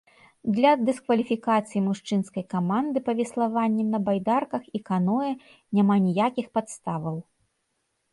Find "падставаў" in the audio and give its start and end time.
6.59-7.21